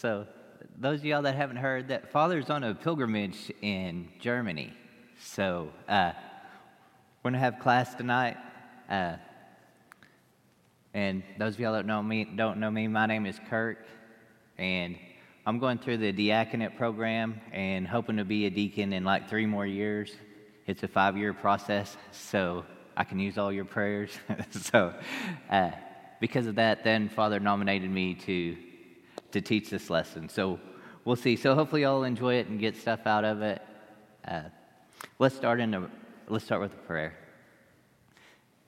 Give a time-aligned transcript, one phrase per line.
[0.00, 0.28] So,
[0.78, 4.72] those of y'all that haven't heard, that Father's on a pilgrimage in Germany.
[5.20, 6.12] So, uh,
[7.24, 8.36] we're gonna have class tonight.
[8.88, 9.16] Uh,
[10.94, 13.84] and those of y'all that know me don't know me, my name is Kirk,
[14.56, 14.96] and
[15.44, 19.46] I'm going through the diaconate program and hoping to be a deacon in like three
[19.46, 20.12] more years.
[20.68, 22.64] It's a five-year process, so
[22.96, 24.16] I can use all your prayers.
[24.50, 24.94] so,
[25.50, 25.72] uh,
[26.20, 28.56] because of that, then Father nominated me to
[29.32, 30.28] to teach this lesson.
[30.28, 30.58] So
[31.04, 31.36] we'll see.
[31.36, 33.62] So hopefully y'all enjoy it and get stuff out of it.
[34.26, 34.42] Uh,
[35.18, 35.90] let's start in a,
[36.28, 37.16] let's start with a prayer.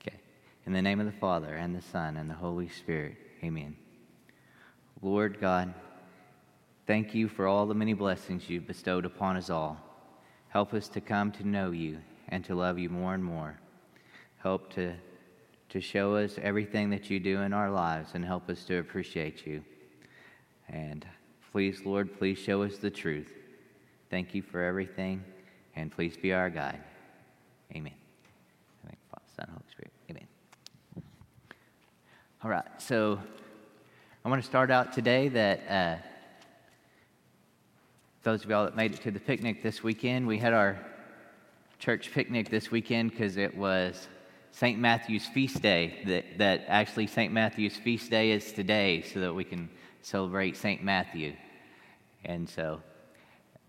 [0.00, 0.18] Okay.
[0.66, 3.16] In the name of the Father and the Son and the Holy Spirit.
[3.42, 3.76] Amen.
[5.02, 5.72] Lord God,
[6.86, 9.78] thank you for all the many blessings you've bestowed upon us all.
[10.48, 11.98] Help us to come to know you
[12.28, 13.58] and to love you more and more.
[14.38, 14.94] Help to
[15.70, 19.46] to show us everything that you do in our lives and help us to appreciate
[19.46, 19.62] you.
[20.70, 21.04] And
[21.52, 23.32] please, Lord, please show us the truth.
[24.08, 25.24] Thank you for everything,
[25.74, 26.80] and please be our guide.
[27.74, 27.92] Amen.
[29.10, 29.92] Father, Son, Holy Spirit.
[30.10, 30.26] Amen.
[32.42, 33.18] All right, so
[34.24, 35.96] I want to start out today that uh,
[38.22, 40.78] those of y'all that made it to the picnic this weekend, we had our
[41.78, 44.08] church picnic this weekend because it was
[44.52, 44.78] St.
[44.78, 47.32] Matthew's feast day, that, that actually St.
[47.32, 49.68] Matthew's feast day is today, so that we can
[50.02, 50.82] celebrate St.
[50.82, 51.34] Matthew.
[52.24, 52.80] And so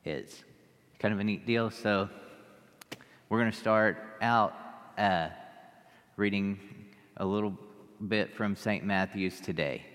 [0.04, 0.44] it's
[1.00, 1.70] kind of a neat deal.
[1.70, 2.10] So
[3.30, 4.54] we're going to start out
[4.98, 5.30] uh,
[6.18, 6.59] reading
[7.18, 7.58] a little
[8.08, 8.84] bit from St.
[8.84, 9.86] Matthew's today.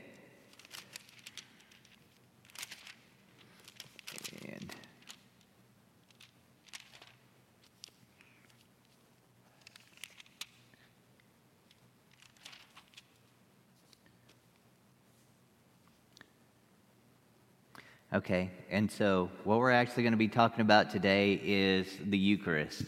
[18.17, 22.85] Okay, and so what we're actually going to be talking about today is the Eucharist,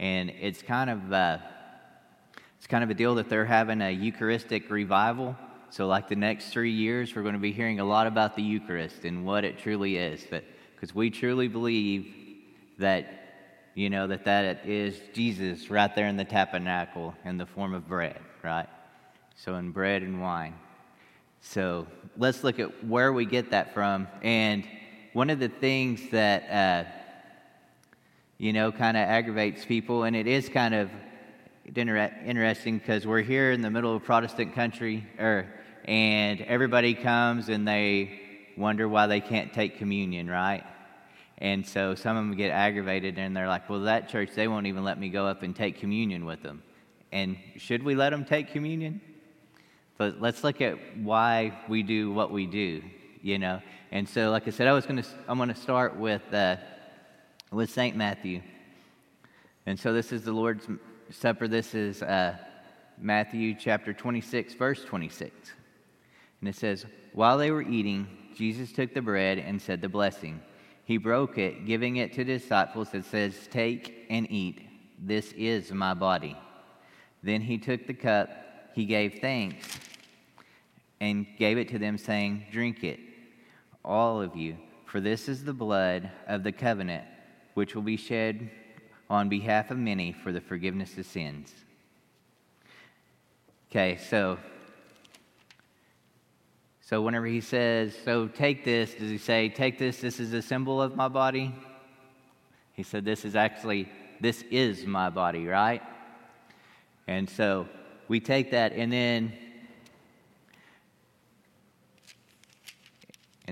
[0.00, 1.38] and it's kind of uh,
[2.58, 5.36] it's kind of a deal that they're having a Eucharistic revival.
[5.70, 8.42] So, like the next three years, we're going to be hearing a lot about the
[8.42, 10.26] Eucharist and what it truly is.
[10.74, 12.12] Because we truly believe
[12.78, 13.06] that
[13.76, 17.86] you know that that is Jesus right there in the tabernacle in the form of
[17.86, 18.66] bread, right?
[19.36, 20.54] So, in bread and wine.
[21.44, 24.06] So let's look at where we get that from.
[24.22, 24.64] And
[25.12, 26.90] one of the things that, uh,
[28.38, 30.88] you know, kind of aggravates people, and it is kind of
[31.74, 35.52] interesting because we're here in the middle of Protestant country, or,
[35.84, 38.20] and everybody comes and they
[38.56, 40.64] wonder why they can't take communion, right?
[41.38, 44.68] And so some of them get aggravated and they're like, well, that church, they won't
[44.68, 46.62] even let me go up and take communion with them.
[47.10, 49.00] And should we let them take communion?
[49.98, 52.82] But let's look at why we do what we do,
[53.20, 53.60] you know.
[53.90, 56.56] And so, like I said, I was going to I'm going to start with uh,
[57.50, 58.42] with Saint Matthew.
[59.66, 60.66] And so, this is the Lord's
[61.10, 61.46] Supper.
[61.46, 62.36] This is uh,
[62.98, 65.52] Matthew chapter 26, verse 26.
[66.40, 70.40] And it says, While they were eating, Jesus took the bread and said the blessing.
[70.84, 72.94] He broke it, giving it to the disciples.
[72.94, 74.68] It says, Take and eat.
[74.98, 76.36] This is my body.
[77.22, 78.30] Then he took the cup,
[78.74, 79.78] he gave thanks
[81.00, 83.00] and gave it to them, saying, Drink it,
[83.84, 84.56] all of you,
[84.86, 87.04] for this is the blood of the covenant,
[87.54, 88.50] which will be shed
[89.10, 91.52] on behalf of many for the forgiveness of sins.
[93.70, 94.38] Okay, so
[96.80, 100.42] so whenever he says, "So take this," does he say, "Take this, this is a
[100.42, 101.54] symbol of my body?"
[102.74, 103.88] He said this is actually
[104.20, 105.82] this is my body, right?
[107.06, 107.66] And so
[108.08, 109.32] we take that and then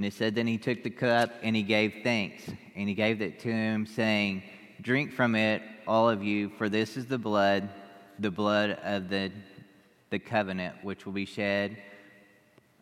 [0.00, 2.44] And it said, Then he took the cup and he gave thanks.
[2.75, 4.43] And he gave it to him, saying,
[4.81, 7.69] Drink from it, all of you, for this is the blood,
[8.19, 9.31] the blood of the,
[10.09, 11.77] the covenant, which will be shed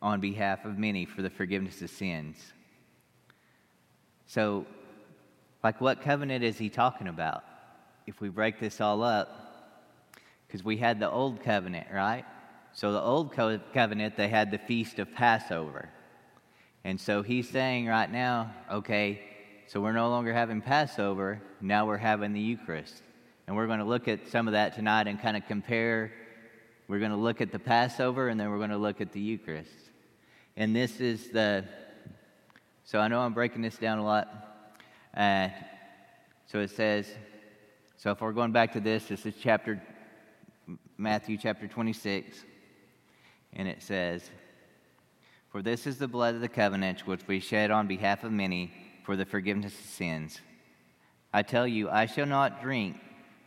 [0.01, 2.37] on behalf of many for the forgiveness of sins.
[4.27, 4.65] So,
[5.65, 7.43] like, what covenant is he talking about?
[8.07, 9.48] If we break this all up,
[10.49, 12.25] because we had the old covenant, right?
[12.73, 15.91] So, the old covenant, they had the feast of Passover.
[16.85, 19.21] And so he's saying right now, okay,
[19.67, 23.03] so we're no longer having Passover, now we're having the Eucharist.
[23.47, 26.13] And we're going to look at some of that tonight and kind of compare.
[26.87, 29.21] We're going to look at the Passover and then we're going to look at the
[29.21, 29.71] Eucharist.
[30.57, 31.65] And this is the,
[32.85, 34.29] so I know I'm breaking this down a lot.
[35.15, 35.49] Uh,
[36.47, 37.07] so it says,
[37.97, 39.83] so if we're going back to this, this is chapter,
[41.01, 42.45] Matthew chapter 26,
[43.53, 44.33] and it says,
[45.53, 48.73] For this is the blood of the covenant which we shed on behalf of many
[49.05, 50.41] for the forgiveness of sins.
[51.33, 52.97] I tell you, I shall not drink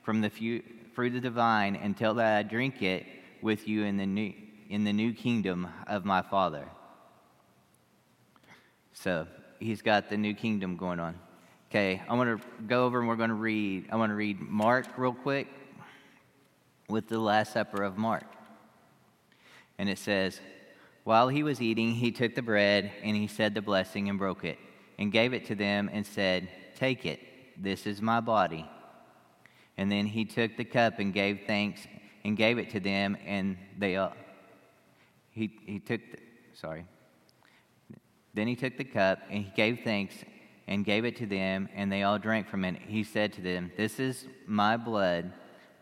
[0.01, 3.05] from the fruit of the vine until that I drink it
[3.41, 4.31] with you in the new,
[4.69, 6.69] in the new kingdom of my Father.
[8.93, 9.27] So
[9.59, 11.19] he's got the new kingdom going on.
[11.69, 13.89] Okay, I want to go over and we're going to read.
[13.91, 15.49] I want to read Mark real quick
[16.91, 18.25] with the Last Supper of Mark.
[19.77, 20.39] And it says,
[21.03, 24.43] While he was eating, he took the bread and he said the blessing and broke
[24.43, 24.59] it
[24.99, 27.19] and gave it to them and said, Take it,
[27.57, 28.69] this is my body.
[29.77, 31.81] And then he took the cup and gave thanks
[32.23, 34.13] and gave it to them, and they all.
[35.31, 36.17] He, he took, the,
[36.53, 36.85] sorry.
[38.33, 40.13] Then he took the cup and he gave thanks
[40.67, 42.77] and gave it to them, and they all drank from it.
[42.87, 45.33] He said to them, This is my blood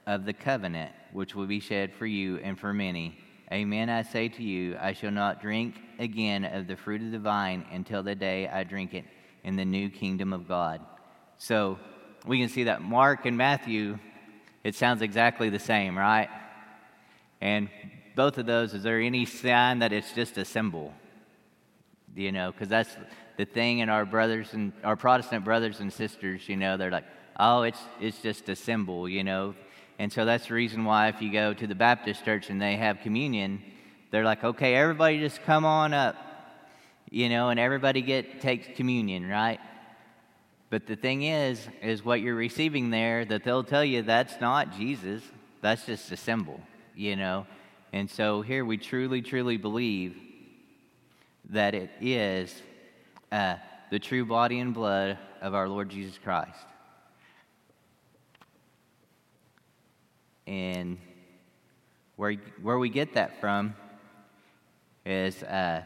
[0.07, 3.17] of the covenant, which will be shed for you and for many.
[3.51, 7.19] Amen, I say to you, I shall not drink again of the fruit of the
[7.19, 9.05] vine until the day I drink it
[9.43, 10.81] in the new kingdom of God.
[11.37, 11.79] So
[12.25, 13.97] we can see that Mark and Matthew,
[14.63, 16.29] it sounds exactly the same, right?
[17.41, 17.69] And
[18.15, 20.93] both of those, is there any sign that it's just a symbol?
[22.15, 22.95] You know, because that's
[23.37, 27.05] the thing in our brothers and our Protestant brothers and sisters, you know, they're like,
[27.39, 29.55] oh, it's, it's just a symbol, you know.
[29.99, 32.77] And so that's the reason why if you go to the Baptist church and they
[32.77, 33.61] have communion,
[34.11, 36.15] they're like, okay, everybody just come on up,
[37.11, 39.59] you know, and everybody get takes communion, right?
[40.69, 44.73] But the thing is, is what you're receiving there that they'll tell you that's not
[44.77, 45.21] Jesus.
[45.61, 46.61] That's just a symbol,
[46.95, 47.45] you know.
[47.91, 50.15] And so here we truly, truly believe
[51.49, 52.55] that it is
[53.33, 53.55] uh,
[53.89, 56.65] the true body and blood of our Lord Jesus Christ.
[60.49, 60.97] And
[62.15, 63.75] where, where we get that from
[65.05, 65.83] is uh,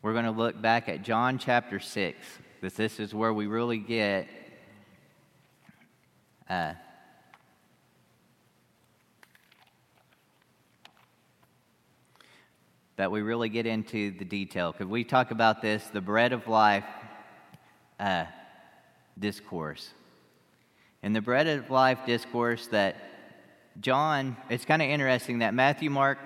[0.00, 2.18] we're going to look back at John chapter 6,
[2.58, 4.28] because this is where we really get.
[6.48, 6.72] Uh,
[12.96, 14.72] that we really get into the detail.
[14.72, 16.84] Because we talk about this, the bread of life
[18.00, 18.24] uh,
[19.18, 19.90] discourse.
[21.02, 22.96] In the bread of life discourse, that
[23.80, 26.18] John, it's kind of interesting that Matthew, Mark,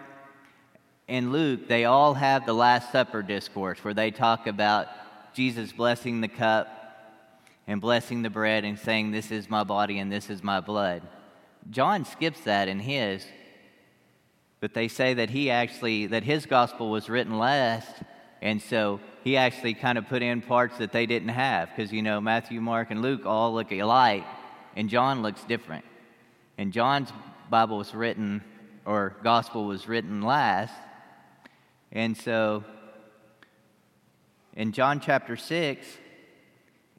[1.09, 4.89] and Luke, they all have the Last Supper discourse where they talk about
[5.35, 6.69] Jesus blessing the cup
[7.67, 11.03] and blessing the bread and saying, This is my body and this is my blood.
[11.71, 13.25] John skips that in his
[14.61, 17.95] but they say that he actually that his gospel was written last
[18.43, 22.03] and so he actually kind of put in parts that they didn't have because you
[22.03, 24.25] know matthew mark and luke all look alike
[24.77, 25.85] and john looks different.
[26.59, 27.13] And john's
[27.51, 28.45] bible was written
[28.85, 30.75] or gospel was written last.
[31.91, 32.63] And so
[34.55, 35.87] in john chapter 6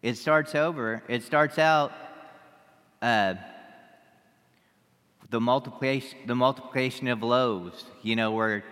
[0.01, 1.03] it starts over.
[1.07, 1.91] It starts out
[3.01, 3.35] uh,
[5.29, 8.63] the multiplication, the multiplication of loaves, you know, where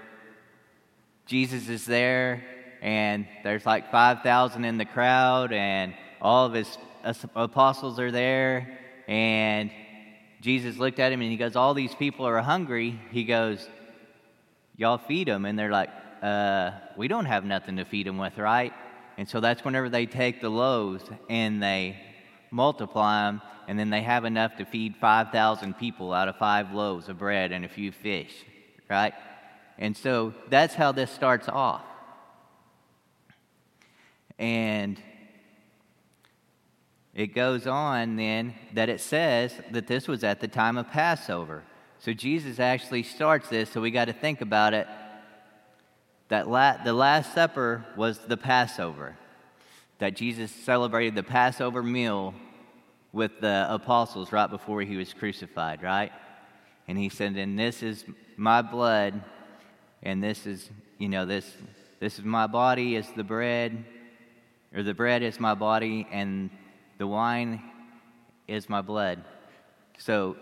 [1.26, 2.44] Jesus is there
[2.82, 6.78] and there's like 5,000 in the crowd and all of his
[7.36, 9.72] apostles are there and
[10.42, 13.00] Jesus looked at him and he goes, All these people are hungry.
[13.12, 13.68] He goes,
[14.78, 15.46] Y'all feed them.
[15.46, 15.90] And they're like,
[16.22, 18.74] uh, We don't have nothing to feed them with, right?
[19.18, 21.98] And so that's whenever they take the loaves and they
[22.52, 27.10] multiply them and then they have enough to feed 5,000 people out of five loaves
[27.10, 28.34] of bread and a few fish,
[28.90, 29.14] right?
[29.78, 31.84] And so that's how this starts off.
[34.38, 35.02] And
[37.16, 41.64] it goes on then that it says that this was at the time of Passover.
[42.00, 44.86] So Jesus actually starts this, so we got to think about it.
[46.28, 49.16] That la- the Last Supper was the Passover,
[50.00, 52.34] that Jesus celebrated the Passover meal
[53.14, 56.12] with the apostles right before he was crucified, right?
[56.88, 58.04] And he said, And this is
[58.36, 59.24] my blood,
[60.04, 61.50] and this is, you know, this
[62.02, 63.86] this is my body is the bread,
[64.76, 66.50] or the bread is my body, and
[66.98, 67.62] the wine
[68.48, 69.24] is my blood.
[69.98, 70.38] So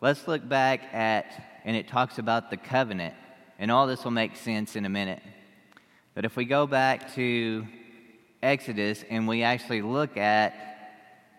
[0.00, 3.14] let's look back at, and it talks about the covenant,
[3.58, 5.22] and all this will make sense in a minute.
[6.14, 7.66] But if we go back to
[8.42, 10.54] Exodus and we actually look at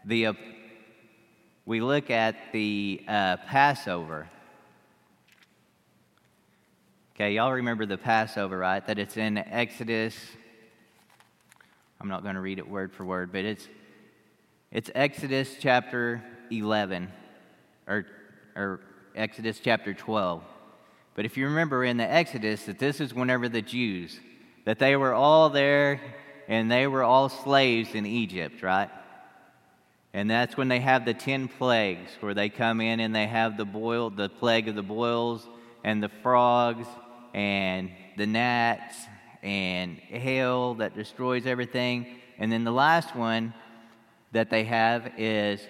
[0.05, 0.29] the
[1.65, 4.29] we look at the uh, Passover.
[7.15, 8.85] Okay, y'all remember the Passover, right?
[8.85, 10.17] That it's in Exodus.
[12.01, 13.65] I'm not going to read it word for word, but it's
[14.73, 17.09] it's Exodus chapter 11
[17.87, 18.05] or
[18.55, 18.79] or
[19.15, 20.43] Exodus chapter 12.
[21.15, 24.19] But if you remember in the Exodus, that this is whenever the Jews,
[24.65, 26.01] that they were all there
[26.47, 28.89] and they were all slaves in Egypt, right?
[30.13, 33.57] And that's when they have the 10 plagues, where they come in and they have
[33.57, 35.47] the boil, the plague of the boils
[35.83, 36.87] and the frogs
[37.33, 38.95] and the gnats
[39.41, 42.07] and hail that destroys everything.
[42.39, 43.53] And then the last one
[44.33, 45.61] that they have is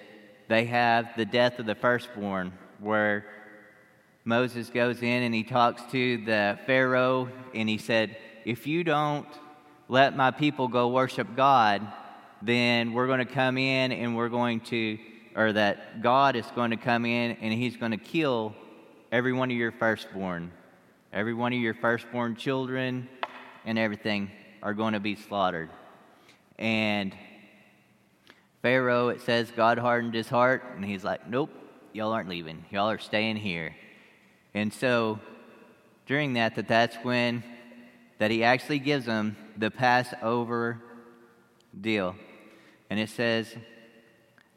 [0.48, 3.26] they have the death of the firstborn, where
[4.26, 9.28] Moses goes in and he talks to the Pharaoh and he said, If you don't
[9.88, 11.86] let my people go worship God,
[12.42, 14.98] then we're going to come in and we're going to,
[15.36, 18.56] or that God is going to come in and he's going to kill
[19.12, 20.52] every one of your firstborn.
[21.12, 23.08] Every one of your firstborn children
[23.66, 25.70] and everything are going to be slaughtered.
[26.58, 27.14] And
[28.64, 31.52] Pharaoh, it says, God hardened his heart, and he's like, Nope,
[31.92, 32.66] y'all aren't leaving.
[32.72, 33.76] Y'all are staying here.
[34.54, 35.20] And so
[36.06, 37.44] during that, that that's when
[38.20, 40.82] that he actually gives them the Passover
[41.80, 42.16] deal.
[42.90, 43.54] And it says,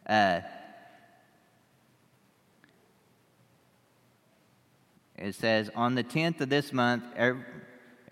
[0.09, 0.41] uh,
[5.17, 7.43] it says, on the 10th of this month, every,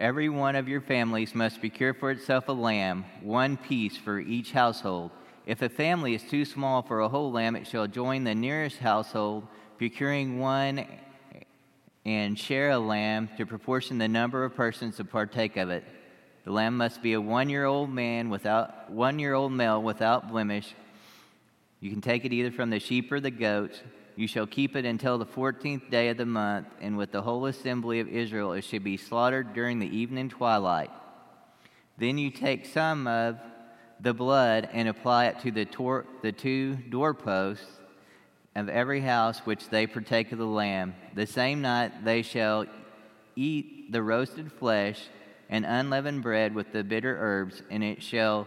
[0.00, 4.50] every one of your families must procure for itself a lamb, one piece for each
[4.50, 5.12] household.
[5.46, 8.78] If a family is too small for a whole lamb, it shall join the nearest
[8.78, 9.46] household,
[9.76, 10.86] procuring one
[12.06, 15.84] and share a lamb to proportion the number of persons to partake of it.
[16.44, 20.30] The lamb must be a one year old man without one year old male without
[20.30, 20.74] blemish.
[21.80, 23.82] You can take it either from the sheep or the goats.
[24.16, 27.46] You shall keep it until the fourteenth day of the month, and with the whole
[27.46, 30.90] assembly of Israel it should be slaughtered during the evening twilight.
[31.98, 33.38] Then you take some of
[34.04, 37.80] the blood and apply it to the, tor- the two doorposts
[38.54, 40.94] of every house which they partake of the lamb.
[41.14, 42.66] The same night they shall
[43.34, 45.08] eat the roasted flesh
[45.48, 48.46] and unleavened bread with the bitter herbs, and it shall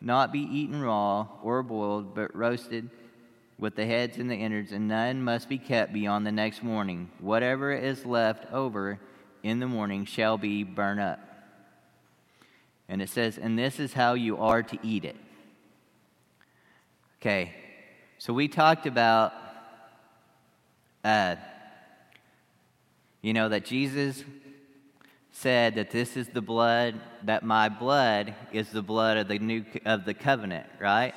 [0.00, 2.90] not be eaten raw or boiled, but roasted
[3.58, 7.08] with the heads and the innards, and none must be kept beyond the next morning.
[7.20, 8.98] Whatever is left over
[9.44, 11.31] in the morning shall be burned up.
[12.92, 15.16] And it says, and this is how you are to eat it.
[17.18, 17.54] Okay,
[18.18, 19.32] so we talked about,
[21.02, 21.36] uh,
[23.22, 24.22] you know, that Jesus
[25.30, 29.64] said that this is the blood, that my blood is the blood of the new
[29.86, 31.14] of the covenant, right?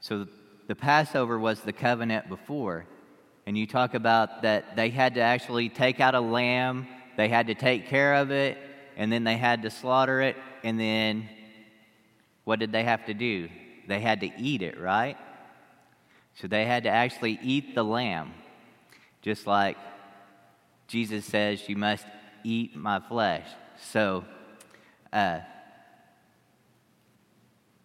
[0.00, 0.26] So
[0.66, 2.86] the Passover was the covenant before.
[3.44, 6.86] And you talk about that they had to actually take out a lamb,
[7.18, 8.56] they had to take care of it,
[8.96, 11.28] and then they had to slaughter it, and then
[12.44, 13.48] what did they have to do?
[13.86, 15.16] They had to eat it, right?
[16.34, 18.32] So they had to actually eat the lamb,
[19.22, 19.76] just like
[20.86, 22.06] Jesus says, You must
[22.44, 23.46] eat my flesh.
[23.80, 24.24] So,
[25.12, 25.40] uh,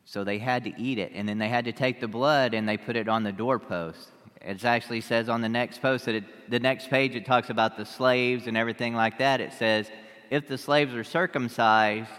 [0.05, 2.67] so they had to eat it, and then they had to take the blood and
[2.67, 4.09] they put it on the doorpost.
[4.41, 7.77] It actually says on the next post that it, the next page it talks about
[7.77, 9.39] the slaves and everything like that.
[9.39, 9.89] It says,
[10.31, 12.09] if the slaves are circumcised,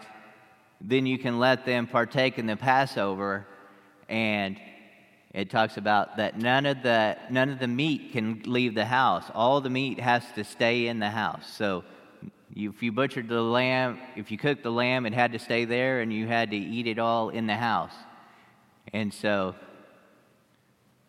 [0.80, 3.46] then you can let them partake in the Passover
[4.08, 4.60] and
[5.32, 9.24] it talks about that none of the none of the meat can leave the house.
[9.34, 11.50] All the meat has to stay in the house.
[11.56, 11.84] So
[12.54, 16.02] if you butchered the lamb, if you cooked the lamb, it had to stay there,
[16.02, 17.94] and you had to eat it all in the house.
[18.92, 19.54] And so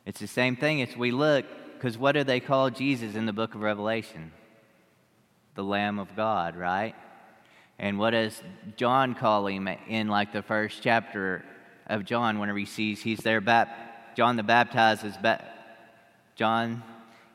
[0.05, 1.43] it's the same thing as we look,
[1.73, 4.31] because what do they call Jesus in the book of Revelation?
[5.55, 6.95] The Lamb of God, right?
[7.79, 8.41] And what does
[8.75, 11.43] John call him in like the first chapter
[11.87, 13.89] of John whenever he sees he's there baptized?
[14.15, 15.43] John the Baptizer is ba-
[16.35, 16.83] John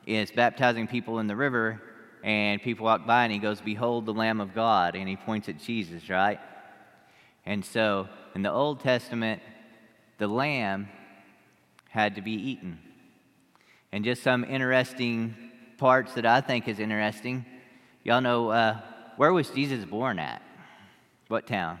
[0.05, 1.81] is baptizing people in the river,
[2.23, 5.49] and people walk by, and he goes, "Behold the Lamb of God," and he points
[5.49, 6.39] at Jesus, right?
[7.45, 9.41] And so, in the Old Testament,
[10.19, 10.87] the lamb
[11.89, 12.79] had to be eaten.
[13.91, 15.35] And just some interesting
[15.77, 17.45] parts that I think is interesting.
[18.03, 18.79] Y'all know uh,
[19.17, 20.41] where was Jesus born at?
[21.27, 21.79] What town?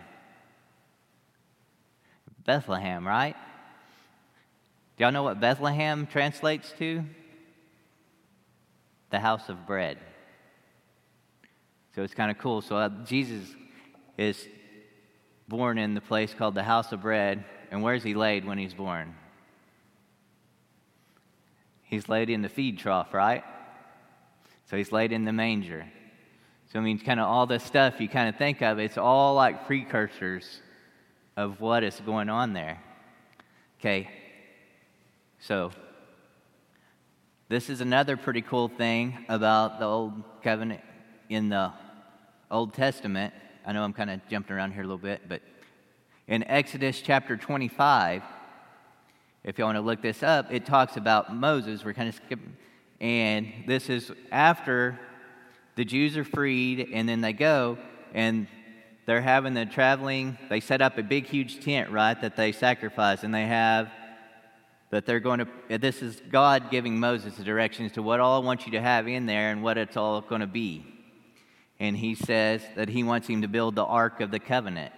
[2.45, 3.35] Bethlehem, right?
[4.97, 7.03] Do y'all know what Bethlehem translates to?
[9.11, 9.97] The house of bread.
[11.95, 12.61] So it's kind of cool.
[12.61, 13.55] So uh, Jesus
[14.17, 14.47] is
[15.47, 17.43] born in the place called the house of bread.
[17.71, 19.15] And where's he laid when he's born?
[21.83, 23.43] He's laid in the feed trough, right?
[24.69, 25.87] So he's laid in the manger.
[26.71, 29.33] So I mean, kind of all this stuff you kind of think of, it's all
[29.35, 30.61] like precursors
[31.35, 32.81] of what is going on there.
[33.79, 34.09] Okay,
[35.39, 35.71] so,
[37.47, 40.81] this is another pretty cool thing about the Old Covenant
[41.29, 41.71] in the
[42.51, 43.33] Old Testament,
[43.65, 45.41] I know I'm kind of jumping around here a little bit, but
[46.27, 48.21] in Exodus chapter 25,
[49.43, 51.85] if you want to look this up, it talks about Moses.
[51.85, 52.57] We're kind of skipping.
[52.99, 54.99] And this is after
[55.79, 57.77] the Jews are freed, and then they go,
[58.13, 58.47] and
[59.05, 60.37] they're having the traveling.
[60.49, 63.89] They set up a big, huge tent, right, that they sacrifice, and they have
[64.89, 65.77] that they're going to.
[65.77, 69.07] This is God giving Moses the directions to what all I want you to have
[69.07, 70.85] in there and what it's all going to be.
[71.79, 74.91] And he says that he wants him to build the Ark of the Covenant.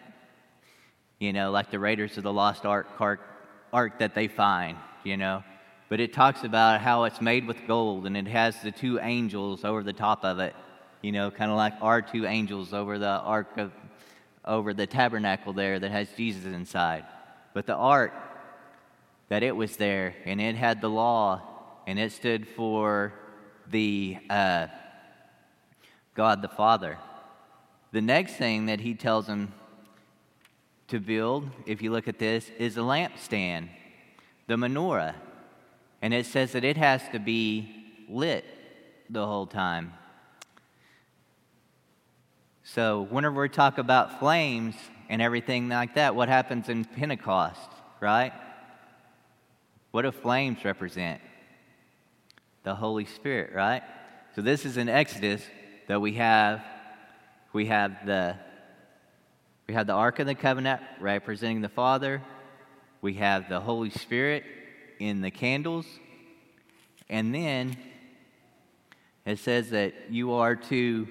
[1.20, 3.20] You know, like the Raiders of the Lost Ark, ark,
[3.72, 5.44] ark that they find, you know.
[5.90, 9.64] But it talks about how it's made with gold and it has the two angels
[9.64, 10.56] over the top of it,
[11.02, 13.72] you know, kind of like our two angels over the ark of,
[14.46, 17.06] over the tabernacle there that has Jesus inside.
[17.54, 18.14] But the ark,
[19.30, 21.42] that it was there and it had the law
[21.88, 23.14] and it stood for
[23.70, 24.68] the uh,
[26.14, 26.98] God the Father.
[27.92, 29.54] The next thing that he tells them
[30.90, 33.70] to build, if you look at this, is a lampstand,
[34.48, 35.16] the menorah.
[36.02, 38.46] And it says that it has to be lit
[39.10, 39.94] the whole time.
[42.64, 44.76] So, whenever we talk about flames
[45.10, 47.60] and everything like that, what happens in Pentecost,
[48.00, 48.32] right?
[49.90, 51.22] What do flames represent?
[52.64, 53.82] The Holy Spirit, right?
[54.36, 55.42] So, this is in Exodus
[55.88, 56.64] that we have
[57.52, 58.38] we have the
[59.68, 62.22] we have the Ark of the Covenant representing the Father.
[63.02, 64.44] We have the Holy Spirit
[65.00, 65.86] in the candles.
[67.10, 67.76] And then
[69.26, 71.08] it says that you are to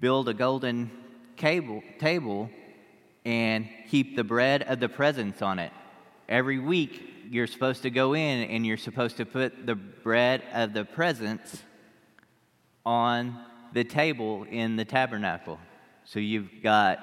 [0.00, 0.90] build a golden
[1.36, 2.50] cable, table
[3.24, 5.72] and keep the bread of the presence on it.
[6.28, 10.72] Every week, you're supposed to go in and you're supposed to put the bread of
[10.72, 11.62] the presence
[12.84, 13.38] on
[13.72, 15.58] the table in the tabernacle.
[16.04, 17.00] So you've got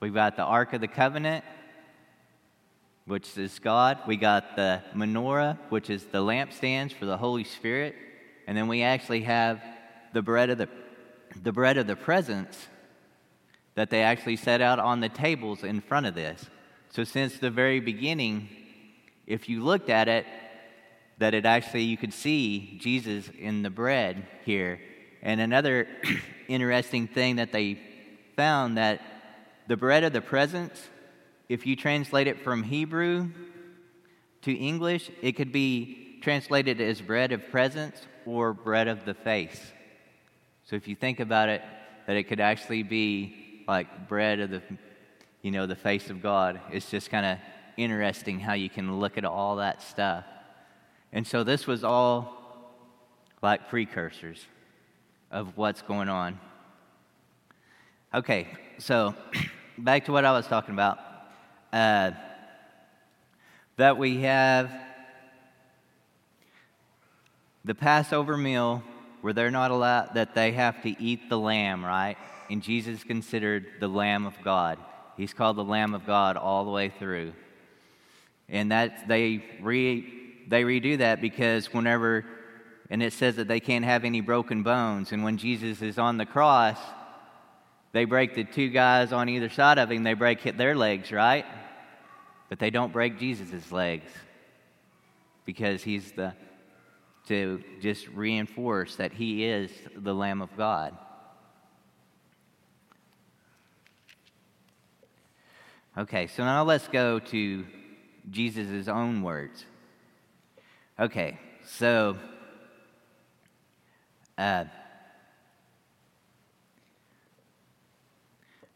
[0.00, 1.44] We've got the Ark of the Covenant,
[3.04, 3.98] which is God.
[4.06, 7.94] We got the menorah, which is the lampstands for the Holy Spirit.
[8.46, 9.62] And then we actually have
[10.14, 10.70] the bread of the,
[11.42, 12.68] the bread of the presence
[13.74, 16.44] that they actually set out on the tables in front of this.
[16.90, 18.48] So since the very beginning,
[19.26, 20.26] if you looked at it,
[21.18, 24.80] that it actually you could see Jesus in the bread here.
[25.22, 25.86] And another
[26.48, 27.78] interesting thing that they
[28.36, 29.00] found that
[29.68, 30.88] the bread of the presence,
[31.48, 33.30] if you translate it from Hebrew
[34.42, 39.72] to English, it could be translated as bread of presence or bread of the face.
[40.70, 41.62] So if you think about it,
[42.06, 44.62] that it could actually be like bread of the,
[45.42, 46.60] you know, the face of God.
[46.70, 47.38] It's just kind of
[47.76, 50.24] interesting how you can look at all that stuff.
[51.12, 52.76] And so this was all
[53.42, 54.46] like precursors
[55.32, 56.38] of what's going on.
[58.14, 58.46] Okay,
[58.78, 59.16] so
[59.76, 61.00] back to what I was talking about.
[61.72, 62.12] Uh,
[63.76, 64.70] that we have
[67.64, 68.84] the Passover meal
[69.20, 72.16] where they're not allowed, that they have to eat the lamb, right?
[72.50, 74.78] And Jesus considered the Lamb of God.
[75.16, 77.32] He's called the Lamb of God all the way through.
[78.48, 82.24] And that they re, they redo that because whenever,
[82.90, 85.12] and it says that they can't have any broken bones.
[85.12, 86.78] And when Jesus is on the cross,
[87.92, 91.12] they break the two guys on either side of him, they break hit their legs,
[91.12, 91.46] right?
[92.48, 94.10] But they don't break Jesus' legs
[95.44, 96.34] because he's the,
[97.30, 100.98] to just reinforce that he is the Lamb of God.
[105.96, 107.64] Okay, so now let's go to
[108.28, 109.64] Jesus' own words.
[110.98, 112.16] Okay, so
[114.36, 114.64] uh,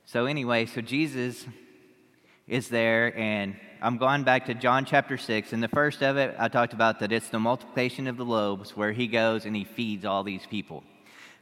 [0.06, 1.44] So, anyway, so Jesus
[2.46, 5.52] is there, and I'm going back to John chapter 6.
[5.52, 8.74] And the first of it, I talked about that it's the multiplication of the loaves
[8.74, 10.82] where he goes and he feeds all these people.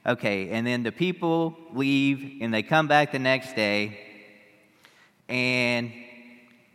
[0.04, 3.96] Okay, and then the people leave and they come back the next day,
[5.28, 5.92] and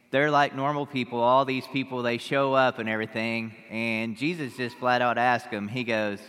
[0.09, 1.19] they're like normal people.
[1.19, 3.53] All these people, they show up and everything.
[3.69, 6.19] And Jesus just flat out asks them, He goes,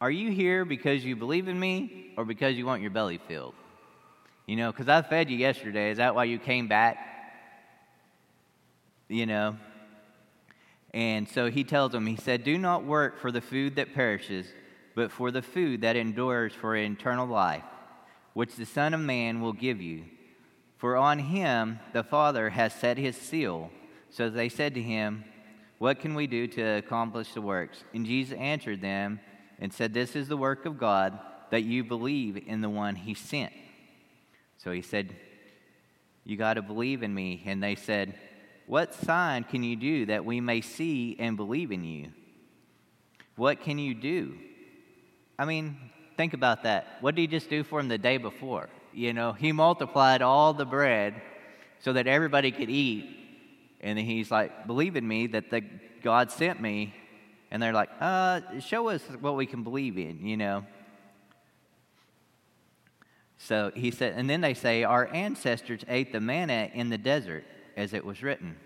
[0.00, 3.52] Are you here because you believe in me or because you want your belly filled?
[4.46, 5.90] You know, because I fed you yesterday.
[5.90, 7.16] Is that why you came back?
[9.08, 9.56] You know?
[10.94, 14.46] And so he tells them, he said, Do not work for the food that perishes,
[14.94, 17.64] but for the food that endures for eternal life,
[18.32, 20.04] which the Son of Man will give you.
[20.78, 23.70] For on him the Father has set his seal.
[24.10, 25.24] So they said to him,
[25.78, 27.84] What can we do to accomplish the works?
[27.92, 29.20] And Jesus answered them
[29.58, 31.18] and said, This is the work of God
[31.50, 33.52] that you believe in the one he sent.
[34.56, 35.14] So he said,
[36.24, 37.42] You got to believe in me.
[37.44, 38.14] And they said,
[38.68, 42.08] What sign can you do that we may see and believe in you?
[43.34, 44.36] What can you do?
[45.38, 45.78] I mean,
[46.18, 46.98] think about that.
[47.00, 48.68] What did he just do for him the day before?
[48.92, 51.14] You know, he multiplied all the bread
[51.78, 53.08] so that everybody could eat.
[53.80, 55.62] And then he's like, Believe in me that the
[56.02, 56.94] God sent me.
[57.50, 60.66] And they're like, uh, show us what we can believe in, you know.
[63.38, 67.44] So he said, and then they say, Our ancestors ate the manna in the desert,
[67.78, 68.56] as it was written.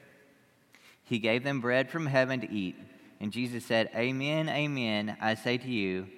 [1.04, 2.76] He gave them bread from heaven to eat.
[3.20, 6.08] And Jesus said, Amen, amen, I say to you,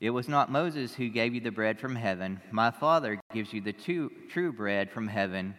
[0.00, 2.40] it was not Moses who gave you the bread from heaven.
[2.50, 5.54] My Father gives you the true, true bread from heaven.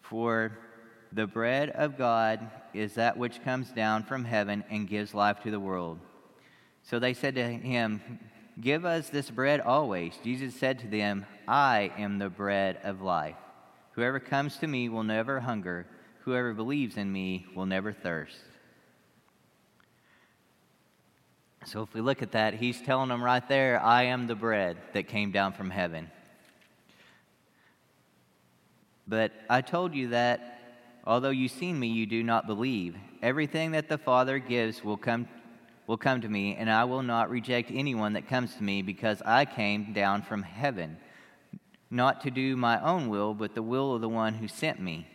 [0.00, 0.58] For
[1.12, 5.50] the bread of God is that which comes down from heaven and gives life to
[5.50, 6.00] the world.
[6.82, 8.00] So they said to him,
[8.60, 10.14] Give us this bread always.
[10.24, 13.36] Jesus said to them, I am the bread of life.
[13.96, 15.86] Whoever comes to me will never hunger.
[16.20, 18.36] Whoever believes in me will never thirst.
[21.64, 24.76] So if we look at that, he's telling them right there, I am the bread
[24.92, 26.10] that came down from heaven.
[29.08, 30.60] But I told you that
[31.04, 32.96] although you've seen me, you do not believe.
[33.22, 35.26] Everything that the Father gives will come
[35.86, 39.22] will come to me, and I will not reject anyone that comes to me, because
[39.22, 40.98] I came down from heaven,
[41.90, 45.06] not to do my own will, but the will of the one who sent me.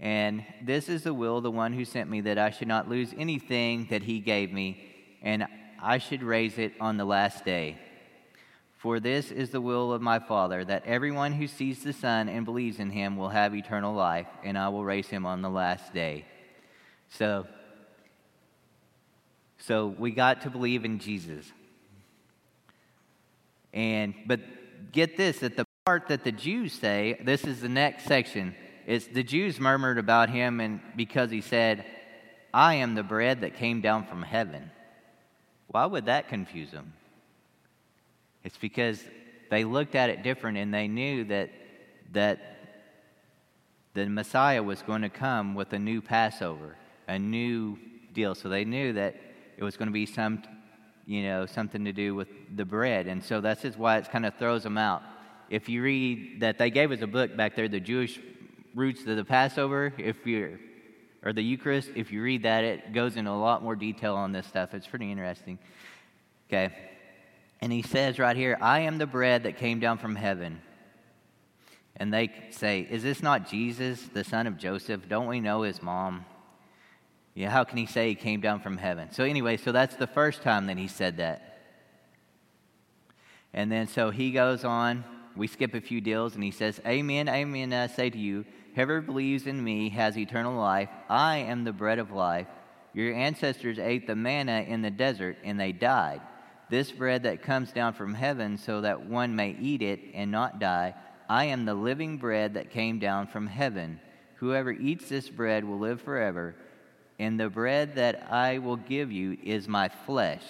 [0.00, 2.88] And this is the will of the one who sent me, that I should not
[2.88, 4.84] lose anything that he gave me,
[5.22, 5.46] and
[5.80, 7.78] I should raise it on the last day.
[8.78, 12.44] For this is the will of my Father, that everyone who sees the Son and
[12.44, 15.94] believes in him will have eternal life, and I will raise him on the last
[15.94, 16.26] day.
[17.08, 17.46] So,
[19.58, 21.50] so we got to believe in Jesus.
[23.72, 24.40] And but
[24.92, 28.54] get this that the part that the Jews say, this is the next section,
[28.86, 31.84] It's the Jews murmured about him and because he said,
[32.52, 34.70] I am the bread that came down from heaven.
[35.68, 36.92] Why would that confuse them?
[38.44, 39.02] It's because
[39.50, 41.50] they looked at it different and they knew that
[42.12, 42.54] that
[43.94, 47.78] the Messiah was going to come with a new Passover, a new
[48.12, 48.34] deal.
[48.34, 49.16] So they knew that
[49.56, 50.42] it was going to be some,
[51.06, 53.06] you know, something to do with the bread.
[53.06, 55.02] And so that's just why it kind of throws them out.
[55.50, 58.18] If you read that, they gave us a book back there, The Jewish
[58.74, 59.92] Roots of the Passover.
[59.98, 60.58] If you're,
[61.22, 64.32] or the Eucharist, if you read that, it goes into a lot more detail on
[64.32, 64.74] this stuff.
[64.74, 65.58] It's pretty interesting.
[66.48, 66.74] Okay.
[67.60, 70.60] And he says right here, I am the bread that came down from heaven.
[71.96, 75.08] And they say, Is this not Jesus, the son of Joseph?
[75.08, 76.24] Don't we know his mom?
[77.34, 79.10] Yeah, how can he say he came down from heaven?
[79.10, 81.54] So, anyway, so that's the first time that he said that.
[83.52, 85.04] And then so he goes on.
[85.36, 88.44] We skip a few deals, and he says, Amen, amen, I say to you,
[88.74, 90.88] whoever believes in me has eternal life.
[91.08, 92.46] I am the bread of life.
[92.92, 96.20] Your ancestors ate the manna in the desert, and they died.
[96.70, 100.60] This bread that comes down from heaven, so that one may eat it and not
[100.60, 100.94] die,
[101.28, 104.00] I am the living bread that came down from heaven.
[104.36, 106.54] Whoever eats this bread will live forever
[107.18, 110.42] and the bread that I will give you is my flesh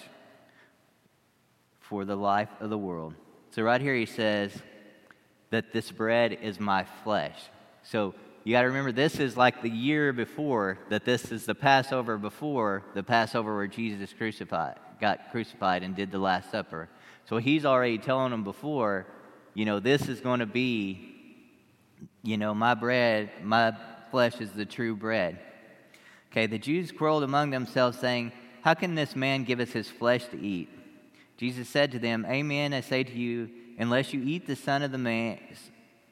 [1.79, 3.13] for the life of the world.
[3.51, 4.51] So, right here, he says
[5.51, 7.39] that this bread is my flesh.
[7.83, 11.55] So, you got to remember, this is like the year before, that this is the
[11.55, 16.89] Passover before the Passover where Jesus crucified, got crucified and did the Last Supper.
[17.29, 19.05] So, he's already telling them before,
[19.53, 21.15] you know, this is going to be,
[22.23, 23.73] you know, my bread, my
[24.09, 25.39] flesh is the true bread.
[26.35, 30.25] Okay, the Jews quarreled among themselves, saying, How can this man give us his flesh
[30.25, 30.67] to eat?
[31.37, 34.91] Jesus said to them, Amen, I say to you, unless you eat the Son of
[34.91, 35.39] the Man,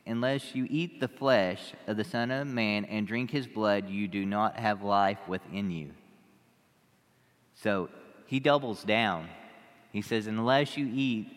[0.05, 4.07] unless you eat the flesh of the Son of Man and drink his blood, you
[4.07, 5.91] do not have life within you.
[7.55, 7.89] So
[8.25, 9.27] he doubles down.
[9.91, 11.27] He says, Unless you eat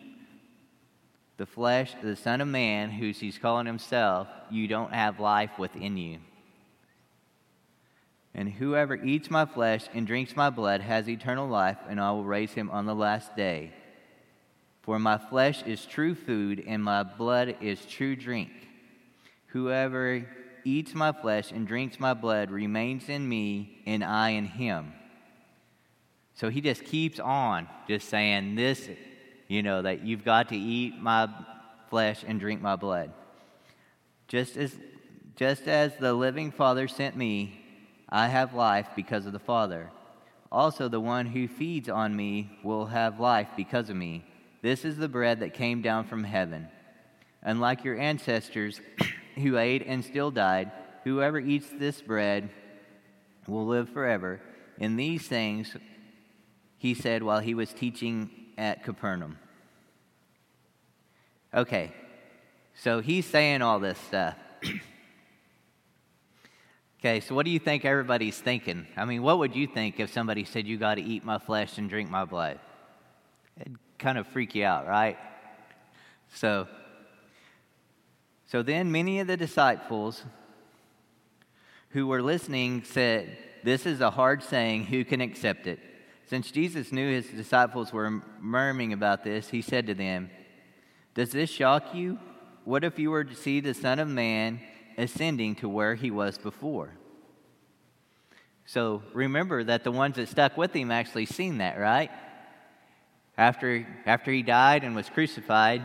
[1.35, 5.59] the flesh of the Son of Man, who he's calling himself, you don't have life
[5.59, 6.19] within you.
[8.37, 12.23] And whoever eats my flesh and drinks my blood has eternal life, and I will
[12.23, 13.71] raise him on the last day.
[14.83, 18.51] For my flesh is true food, and my blood is true drink.
[19.47, 20.27] Whoever
[20.63, 24.93] eats my flesh and drinks my blood remains in me, and I in him.
[26.35, 28.87] So he just keeps on just saying this,
[29.47, 31.27] you know, that you've got to eat my
[31.89, 33.11] flesh and drink my blood.
[34.27, 34.75] Just as,
[35.35, 37.63] just as the living Father sent me,
[38.09, 39.91] I have life because of the Father.
[40.51, 44.23] Also, the one who feeds on me will have life because of me.
[44.61, 46.69] This is the bread that came down from heaven.
[47.43, 48.79] Unlike your ancestors
[49.35, 50.71] who ate and still died,
[51.03, 52.49] whoever eats this bread
[53.45, 54.39] will live forever.
[54.77, 55.75] In these things,
[56.77, 59.37] he said while he was teaching at Capernaum.
[61.53, 61.91] Okay,
[62.75, 64.35] so he's saying all this stuff.
[67.07, 68.85] okay, so what do you think everybody's thinking?
[68.97, 71.77] I mean, what would you think if somebody said, You got to eat my flesh
[71.77, 72.59] and drink my blood?
[73.59, 75.17] It'd kind of freak you out, right?
[76.33, 76.67] So,
[78.45, 80.23] so then many of the disciples
[81.91, 85.79] who were listening said, This is a hard saying, who can accept it?
[86.25, 90.29] Since Jesus knew his disciples were murmuring about this, he said to them,
[91.13, 92.19] Does this shock you?
[92.65, 94.59] What if you were to see the Son of Man
[94.97, 96.93] ascending to where he was before?
[98.65, 102.11] So remember that the ones that stuck with him actually seen that, right?
[103.37, 105.81] After, after he died and was crucified,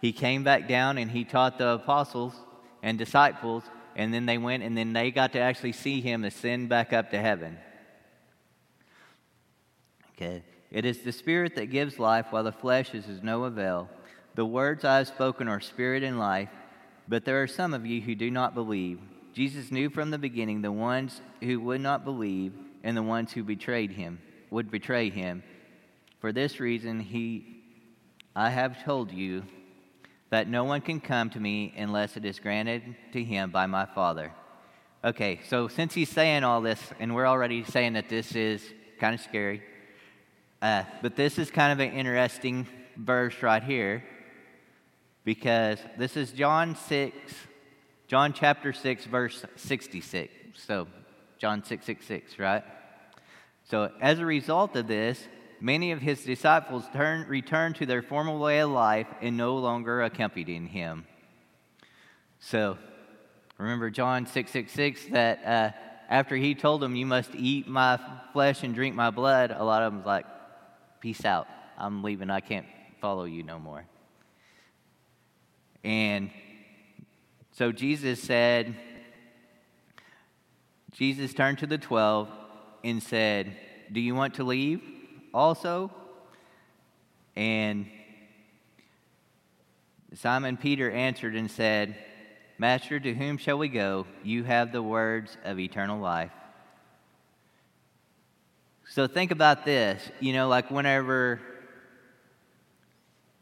[0.00, 2.34] he came back down and he taught the apostles
[2.82, 3.62] and disciples,
[3.94, 7.10] and then they went and then they got to actually see him ascend back up
[7.12, 7.56] to heaven.
[10.16, 10.42] Okay.
[10.70, 13.88] It is the Spirit that gives life, while the flesh is of no avail.
[14.34, 16.48] The words I have spoken are spirit and life,
[17.08, 19.00] but there are some of you who do not believe.
[19.32, 23.42] Jesus knew from the beginning the ones who would not believe and the ones who
[23.42, 25.42] betrayed him would betray him.
[26.20, 27.62] For this reason he
[28.34, 29.42] I have told you
[30.30, 33.84] that no one can come to me unless it is granted to him by my
[33.84, 34.32] Father.
[35.04, 38.62] Okay, so since he's saying all this, and we're already saying that this is
[38.98, 39.62] kind of scary,
[40.62, 44.02] uh, but this is kind of an interesting verse right here
[45.24, 47.14] because this is John 6,
[48.08, 50.32] John chapter 6, verse 66.
[50.54, 50.88] So,
[51.38, 52.64] John 6, 6, 6, right?
[53.64, 55.26] So, as a result of this,
[55.60, 60.02] many of his disciples turn, returned to their former way of life and no longer
[60.02, 61.06] accompanied him.
[62.40, 62.76] So,
[63.58, 65.70] remember John 666 that uh,
[66.10, 67.98] after he told them, You must eat my
[68.32, 70.26] flesh and drink my blood, a lot of them was like,
[71.00, 71.48] Peace out.
[71.78, 72.30] I'm leaving.
[72.30, 72.66] I can't
[73.00, 73.84] follow you no more.
[75.84, 76.30] And
[77.52, 78.74] so Jesus said,
[80.92, 82.28] Jesus turned to the 12
[82.84, 83.56] and said,
[83.90, 84.82] Do you want to leave
[85.32, 85.90] also?
[87.34, 87.86] And
[90.14, 91.96] Simon Peter answered and said,
[92.58, 94.06] Master, to whom shall we go?
[94.22, 96.30] You have the words of eternal life.
[98.88, 100.02] So think about this.
[100.20, 101.40] You know, like whenever,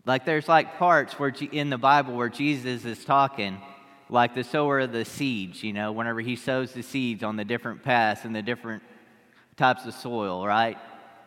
[0.06, 3.60] like there's like parts where in the Bible where Jesus is talking,
[4.08, 7.44] like the sower of the seeds, you know, whenever he sows the seeds on the
[7.44, 8.82] different paths and the different
[9.56, 10.78] types of soil, right?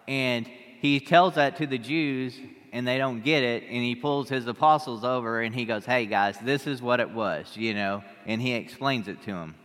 [0.08, 0.48] And
[0.80, 2.38] he tells that to the Jews
[2.74, 3.64] and they don't get it.
[3.64, 7.12] And he pulls his apostles over and he goes, Hey guys, this is what it
[7.12, 9.56] was, you know, and he explains it to them.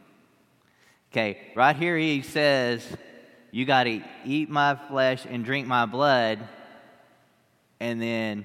[1.10, 2.86] Okay, right here he says,
[3.50, 6.38] you got to eat my flesh and drink my blood.
[7.80, 8.44] And then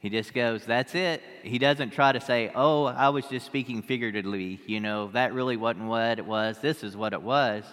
[0.00, 1.22] he just goes, That's it.
[1.42, 4.60] He doesn't try to say, Oh, I was just speaking figuratively.
[4.66, 6.58] You know, that really wasn't what it was.
[6.58, 7.64] This is what it was.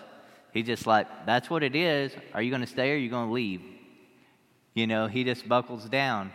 [0.53, 2.11] He's just like, That's what it is.
[2.33, 3.61] Are you going to stay or are you going to leave?
[4.73, 6.31] You know, he just buckles down.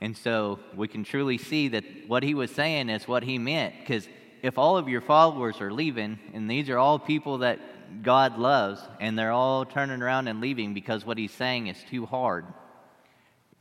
[0.00, 3.74] And so we can truly see that what he was saying is what he meant.
[3.80, 4.08] Because
[4.42, 7.58] if all of your followers are leaving, and these are all people that
[8.02, 12.06] God loves, and they're all turning around and leaving because what he's saying is too
[12.06, 12.46] hard.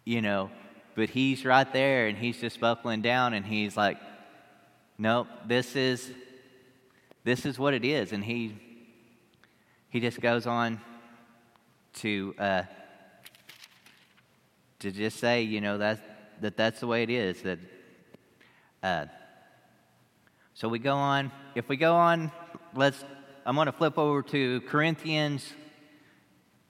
[0.06, 0.50] You know,
[0.96, 3.98] but he's right there and he's just buckling down and he's like,
[4.98, 6.12] Nope, this is
[7.24, 8.12] this is what it is.
[8.12, 8.56] And he
[9.90, 10.80] he just goes on
[11.96, 12.64] to uh,
[14.80, 17.42] to just say, you know, that that that's the way it is.
[17.42, 17.60] That
[18.84, 19.06] uh,
[20.54, 21.32] so we go on.
[21.56, 22.32] If we go on,
[22.76, 23.04] let's
[23.46, 25.52] I'm going to flip over to Corinthians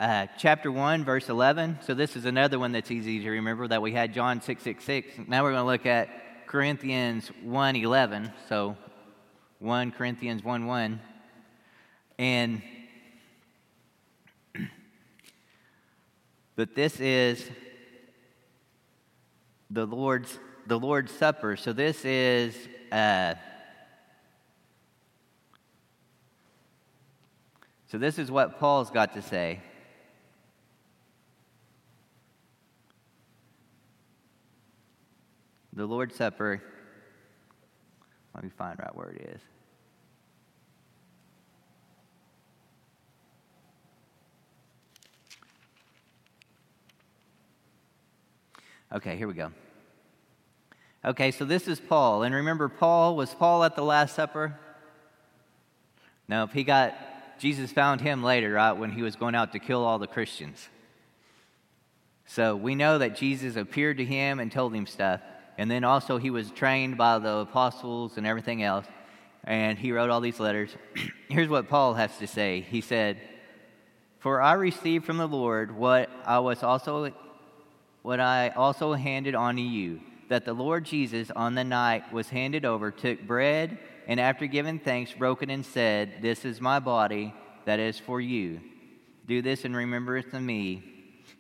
[0.02, 1.78] uh, chapter 1, verse 11.
[1.86, 5.30] So this is another one that's easy to remember that we had John 666.
[5.30, 8.32] Now we're going to look at Corinthians 1, 11.
[8.50, 8.76] So
[9.60, 11.00] 1 Corinthians 1, 1.
[12.18, 12.64] And
[16.56, 17.48] but this is
[19.70, 21.56] the Lord's the Lord's Supper.
[21.56, 22.56] So this is
[22.92, 23.36] uh,
[27.88, 29.60] So, this is what Paul's got to say.
[35.73, 36.62] the Lord's Supper,
[38.36, 39.41] let me find out where it is.
[48.93, 49.51] Okay, here we go.
[51.05, 52.23] Okay, so this is Paul.
[52.23, 54.60] And remember, Paul, was Paul at the Last Supper?
[56.27, 56.93] Nope, he got,
[57.39, 60.67] Jesus found him later, right, when he was going out to kill all the Christians.
[62.25, 65.21] So we know that Jesus appeared to him and told him stuff.
[65.62, 68.88] And then also he was trained by the apostles and everything else.
[69.43, 70.76] And he wrote all these letters.
[71.30, 72.62] Here's what Paul has to say.
[72.62, 73.21] He said,
[74.17, 77.13] For I received from the Lord what I was also
[78.02, 82.30] what I also handed on to you that the Lord Jesus, on the night was
[82.30, 86.80] handed over, took bread, and after giving thanks, broke it and said, This is my
[86.80, 88.62] body that is for you.
[89.28, 90.82] Do this in remembrance of me.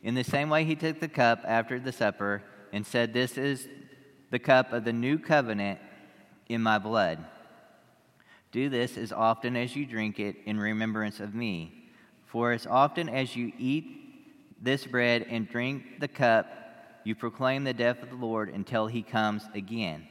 [0.03, 3.67] In the same way, he took the cup after the supper and said, This is
[4.31, 5.79] the cup of the new covenant
[6.49, 7.23] in my blood.
[8.51, 11.89] Do this as often as you drink it in remembrance of me.
[12.25, 13.85] For as often as you eat
[14.61, 16.47] this bread and drink the cup,
[17.03, 20.07] you proclaim the death of the Lord until he comes again.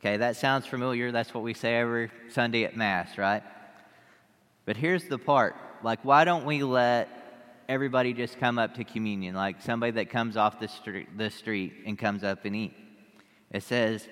[0.00, 1.10] Okay, that sounds familiar.
[1.10, 3.42] That's what we say every Sunday at Mass, right?
[4.64, 7.08] But here's the part like, why don't we let
[7.68, 9.34] everybody just come up to communion?
[9.34, 12.74] Like somebody that comes off the street, the street and comes up and eat.
[13.50, 14.06] It says,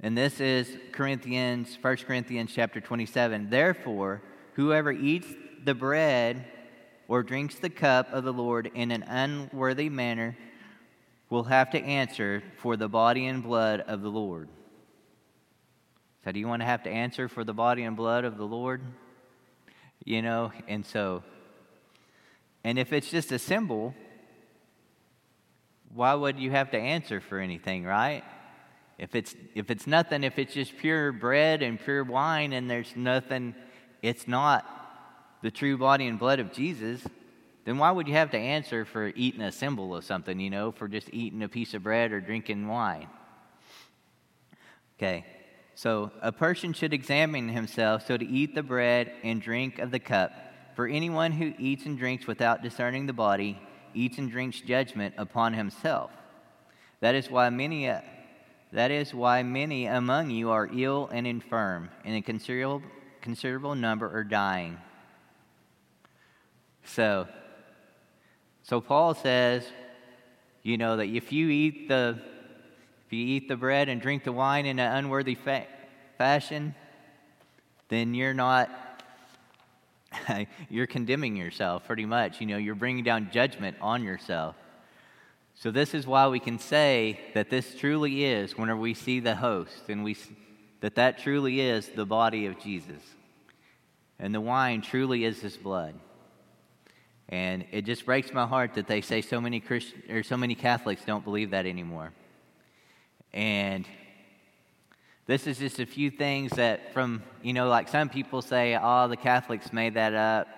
[0.00, 3.48] and this is Corinthians, 1 Corinthians chapter 27.
[3.48, 5.26] Therefore, whoever eats
[5.64, 6.44] the bread
[7.08, 10.36] or drinks the cup of the Lord in an unworthy manner
[11.30, 14.48] will have to answer for the body and blood of the Lord.
[16.24, 18.46] So, do you want to have to answer for the body and blood of the
[18.46, 18.82] Lord?
[20.04, 21.22] You know, and so,
[22.64, 23.94] and if it's just a symbol,
[25.94, 28.24] why would you have to answer for anything, right?
[28.98, 32.96] If it's if it's nothing, if it's just pure bread and pure wine and there's
[32.96, 33.54] nothing,
[34.02, 34.64] it's not
[35.42, 37.02] the true body and blood of Jesus,
[37.64, 40.72] then why would you have to answer for eating a symbol of something, you know,
[40.72, 43.08] for just eating a piece of bread or drinking wine?
[44.98, 45.26] Okay,
[45.74, 49.98] so a person should examine himself so to eat the bread and drink of the
[49.98, 50.32] cup.
[50.74, 53.60] For anyone who eats and drinks without discerning the body
[53.94, 56.10] eats and drinks judgment upon himself.
[57.00, 57.90] That is why many.
[58.72, 62.82] That is why many among you are ill and infirm, and a considerable,
[63.20, 64.78] considerable number are dying.
[66.84, 67.28] So,
[68.64, 69.64] so Paul says,
[70.64, 72.18] you know, that if you eat the
[73.06, 75.66] if you eat the bread and drink the wine in an unworthy fa-
[76.18, 76.74] fashion,
[77.88, 78.70] then you're not
[80.70, 82.40] you're condemning yourself pretty much.
[82.40, 84.56] You know, you're bringing down judgment on yourself.
[85.54, 89.36] So this is why we can say that this truly is whenever we see the
[89.36, 90.16] host and we
[90.80, 93.02] that that truly is the body of Jesus.
[94.18, 95.94] And the wine truly is his blood.
[97.28, 100.54] And it just breaks my heart that they say so many Christian or so many
[100.54, 102.12] Catholics don't believe that anymore.
[103.32, 103.86] And
[105.26, 109.08] this is just a few things that from, you know, like some people say, oh,
[109.08, 110.48] the Catholics made that up,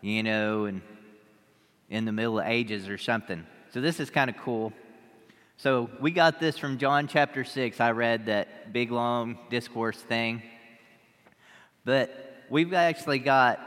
[0.00, 0.82] you know, and
[1.88, 3.46] in the Middle Ages or something.
[3.72, 4.72] So this is kind of cool.
[5.56, 7.80] So we got this from John chapter 6.
[7.80, 10.42] I read that big long discourse thing.
[11.84, 13.60] But we've actually got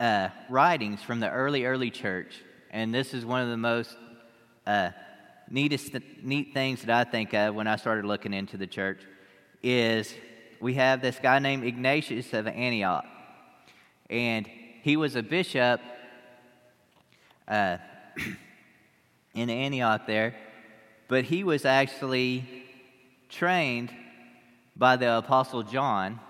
[0.00, 2.34] uh, writings from the early, early church,
[2.70, 3.96] and this is one of the most
[4.66, 4.90] uh,
[5.48, 9.00] neatest, neat things that I think of when I started looking into the church,
[9.64, 10.14] is
[10.60, 13.06] we have this guy named Ignatius of Antioch,
[14.10, 14.46] and
[14.82, 15.80] he was a bishop
[17.48, 17.78] uh,
[19.34, 20.34] in Antioch there,
[21.08, 22.44] but he was actually
[23.30, 23.90] trained
[24.76, 26.20] by the Apostle John,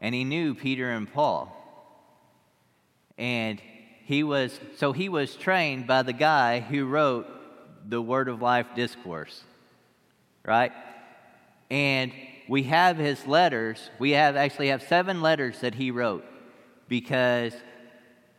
[0.00, 1.54] and he knew Peter and Paul.
[3.18, 3.60] And
[4.04, 7.26] he was, so he was trained by the guy who wrote
[7.86, 9.42] the Word of Life discourse,
[10.44, 10.72] right?
[11.70, 12.12] And
[12.50, 13.90] we have his letters.
[14.00, 16.24] We have actually have seven letters that he wrote
[16.88, 17.54] because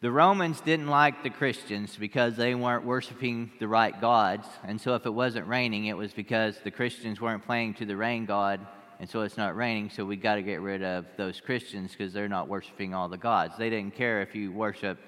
[0.02, 4.48] the Romans didn't like the Christians because they weren't worshiping the right gods.
[4.65, 7.96] And so if it wasn't raining, it was because the Christians weren't praying to the
[7.96, 8.60] rain god
[9.00, 12.13] and so it's not raining, so we got to get rid of those Christians because
[12.13, 13.58] they're not worshiping all the gods.
[13.58, 15.00] They didn't care if you worship,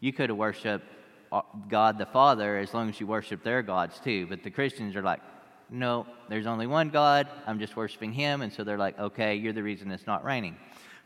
[0.00, 0.84] you could have worshiped
[1.32, 1.40] uh,
[1.70, 4.26] God the Father as long as you worship their gods too.
[4.26, 5.20] But the Christians are like,
[5.70, 7.28] no, there's only one God.
[7.46, 8.42] I'm just worshiping Him.
[8.42, 10.56] And so they're like, okay, you're the reason it's not raining.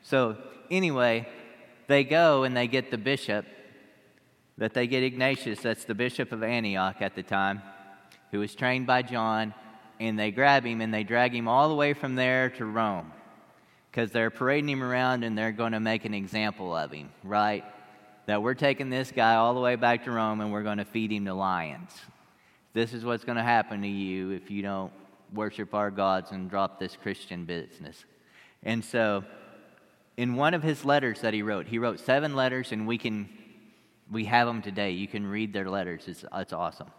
[0.03, 0.37] So
[0.71, 1.29] anyway,
[1.87, 3.47] they go and they get the bishop,
[4.59, 7.63] that they get Ignatius, that's the bishop of Antioch at the time,
[8.31, 9.55] who was trained by John
[9.99, 13.13] and they grab him and they drag him all the way from there to Rome
[13.91, 17.65] because they're parading him around and they're going to make an example of him, right?
[18.31, 20.85] that we're taking this guy all the way back to Rome and we're going to
[20.85, 21.91] feed him to lions.
[22.73, 24.93] This is what's going to happen to you if you don't
[25.33, 28.05] worship our gods and drop this Christian business.
[28.63, 29.25] And so,
[30.17, 33.29] in one of his letters that he wrote, he wrote seven letters, and we can
[34.11, 34.91] we have them today.
[34.91, 36.05] You can read their letters.
[36.07, 36.91] It's, it's awesome.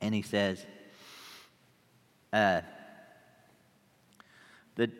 [0.00, 0.66] And he says,
[2.32, 2.62] uh,
[4.74, 4.90] the,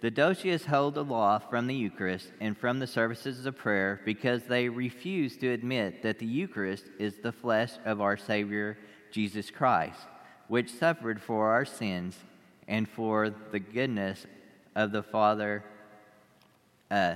[0.00, 4.68] the Docians hold aloft from the Eucharist and from the services of prayer because they
[4.68, 8.76] refuse to admit that the Eucharist is the flesh of our Savior
[9.12, 10.00] Jesus Christ,
[10.48, 12.16] which suffered for our sins
[12.66, 14.26] and for the goodness
[14.74, 15.62] of the Father.
[16.90, 17.14] Uh,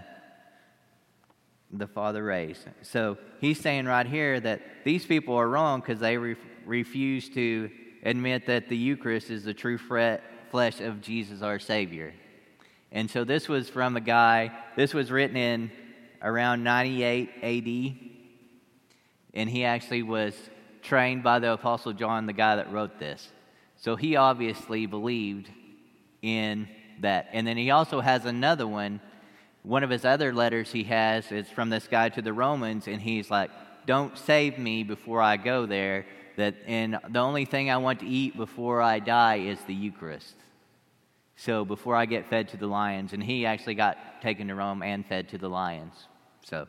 [1.73, 2.65] the Father raised.
[2.83, 7.71] So he's saying right here that these people are wrong because they re- refuse to
[8.03, 12.15] admit that the Eucharist is the true flesh of Jesus our Savior.
[12.93, 15.71] And so this was from a guy, this was written in
[16.23, 18.09] around 98 AD,
[19.35, 20.35] and he actually was
[20.87, 23.29] trained by the Apostle John, the guy that wrote this.
[23.77, 25.51] So he obviously believed
[26.23, 26.69] in
[27.01, 27.29] that.
[27.33, 29.01] And then he also has another one.
[29.63, 33.03] One of his other letters he has is from this guy to the Romans, and
[33.03, 33.51] he's like,
[33.85, 36.07] Don't save me before I go there.
[36.37, 40.35] That, and the only thing I want to eat before I die is the Eucharist.
[41.37, 44.83] So before I get fed to the lions, and he actually got taken to Rome
[44.83, 45.95] and fed to the lions.
[46.45, 46.67] So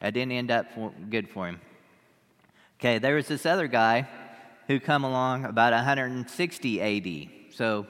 [0.00, 1.60] that didn't end up for, good for him.
[2.80, 4.06] Okay, there was this other guy
[4.68, 7.52] who come along about 160 AD.
[7.52, 7.86] So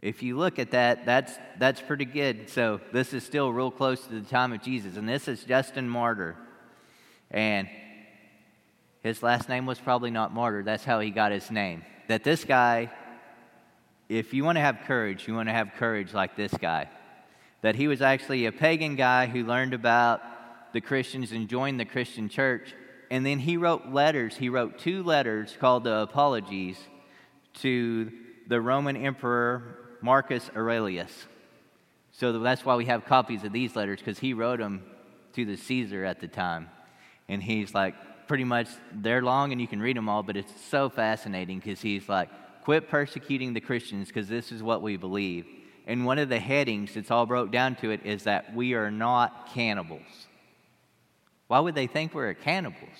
[0.00, 2.50] if you look at that, that's, that's pretty good.
[2.50, 4.96] So this is still real close to the time of Jesus.
[4.96, 6.34] And this is Justin Martyr.
[7.30, 7.68] And
[9.04, 10.64] his last name was probably not Martyr.
[10.64, 11.84] That's how he got his name.
[12.08, 12.90] That this guy,
[14.08, 16.88] if you want to have courage, you want to have courage like this guy.
[17.60, 20.20] That he was actually a pagan guy who learned about
[20.72, 22.74] the Christians and joined the Christian church
[23.12, 24.38] and then he wrote letters.
[24.38, 26.78] He wrote two letters called the Apologies
[27.60, 28.10] to
[28.46, 31.26] the Roman Emperor Marcus Aurelius.
[32.12, 34.82] So that's why we have copies of these letters, because he wrote them
[35.34, 36.70] to the Caesar at the time.
[37.28, 37.94] And he's like,
[38.26, 41.82] pretty much, they're long and you can read them all, but it's so fascinating because
[41.82, 42.30] he's like,
[42.64, 45.44] quit persecuting the Christians because this is what we believe.
[45.86, 48.90] And one of the headings, it's all broke down to it, is that we are
[48.90, 50.00] not cannibals.
[51.52, 52.98] Why would they think we're cannibals?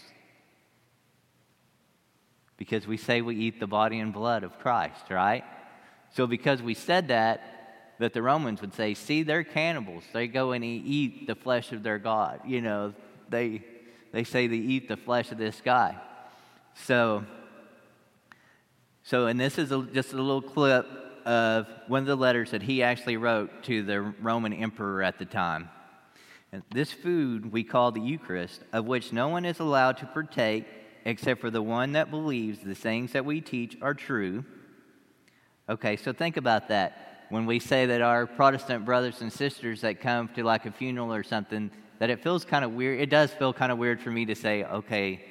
[2.58, 5.42] Because we say we eat the body and blood of Christ, right?
[6.10, 10.04] So, because we said that, that the Romans would say, see, they're cannibals.
[10.12, 12.40] They go and eat the flesh of their God.
[12.46, 12.92] You know,
[13.30, 13.64] they,
[14.12, 15.96] they say they eat the flesh of this guy.
[16.74, 17.24] So,
[19.02, 20.86] so and this is a, just a little clip
[21.24, 25.24] of one of the letters that he actually wrote to the Roman emperor at the
[25.24, 25.70] time.
[26.70, 30.66] This food we call the Eucharist, of which no one is allowed to partake
[31.04, 34.44] except for the one that believes the things that we teach are true.
[35.68, 37.26] Okay, so think about that.
[37.30, 41.14] When we say that our Protestant brothers and sisters that come to like a funeral
[41.14, 43.00] or something, that it feels kind of weird.
[43.00, 45.24] It does feel kind of weird for me to say, okay,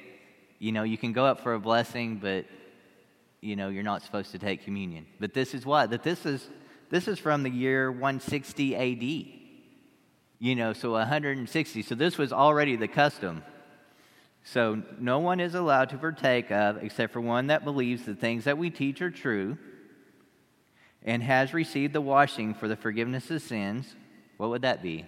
[0.58, 2.46] you know, you can go up for a blessing, but
[3.40, 5.06] you know, you're not supposed to take communion.
[5.20, 5.90] But this is what?
[5.90, 6.48] That this is
[6.90, 9.41] this is from the year 160 AD
[10.42, 11.82] you know, so 160.
[11.82, 13.44] So this was already the custom.
[14.42, 18.42] So no one is allowed to partake of except for one that believes the things
[18.42, 19.56] that we teach are true
[21.04, 23.94] and has received the washing for the forgiveness of sins.
[24.36, 25.06] What would that be?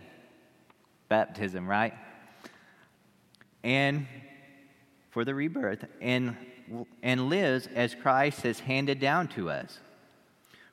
[1.09, 1.95] Baptism, right?
[3.64, 4.07] And
[5.11, 6.37] for the rebirth and
[7.03, 9.80] and lives as Christ has handed down to us.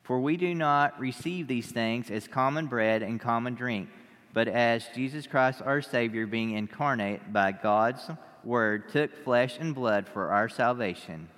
[0.03, 3.89] For we do not receive these things as common bread and common drink
[4.33, 8.09] but as Jesus Christ, our Savior, being incarnate by God's
[8.43, 11.29] Word, took flesh and blood for our salvation.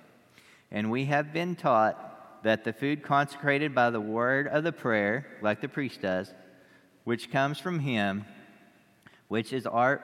[0.70, 5.26] And we have been taught that the food consecrated by the word of the prayer,
[5.42, 6.32] like the priest does,
[7.04, 8.24] which comes from Him,
[9.28, 10.00] which is our,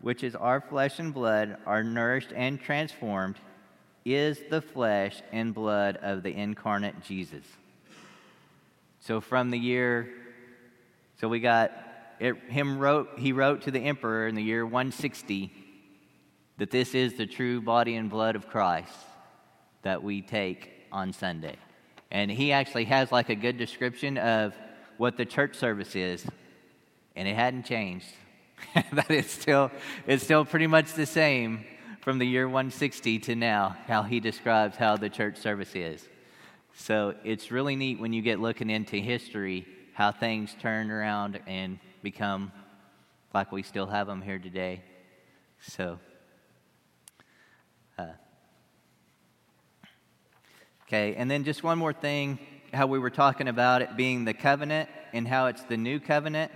[0.00, 3.36] which is our flesh and blood, are nourished and transformed,
[4.04, 7.44] is the flesh and blood of the incarnate Jesus.
[9.00, 10.10] So from the year,
[11.20, 11.72] so we got
[12.20, 15.50] it, him wrote, he wrote to the emperor in the year 160
[16.58, 18.92] that this is the true body and blood of Christ
[19.82, 21.56] that we take on Sunday.
[22.10, 24.54] And he actually has like a good description of
[24.98, 26.26] what the church service is,
[27.16, 28.06] and it hadn't changed.
[28.92, 29.70] that it's still,
[30.06, 31.64] it's still pretty much the same
[32.02, 36.06] from the year 160 to now, how he describes how the church service is.
[36.74, 41.78] So it's really neat when you get looking into history how things turn around and
[42.02, 42.52] become
[43.34, 44.82] like we still have them here today.
[45.60, 45.98] So,
[47.98, 48.06] uh,
[50.86, 52.38] okay, and then just one more thing
[52.72, 56.52] how we were talking about it being the covenant and how it's the new covenant.